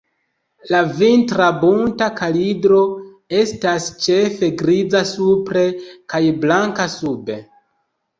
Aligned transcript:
La 0.67 0.77
vintra 0.99 1.49
Bunta 1.63 2.07
kalidro 2.19 2.79
estas 3.41 3.89
ĉefe 4.05 4.49
griza 4.61 5.03
supre 5.11 5.63
kaj 6.15 6.23
blanka 6.47 6.89
sube. 6.95 7.37